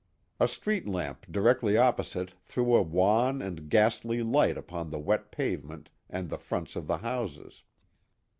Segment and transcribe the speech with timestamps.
[0.39, 5.91] A street lamp directly opposite threw a wan and ghastly light upon the wet pavement
[6.09, 7.61] and the fronts of the houses.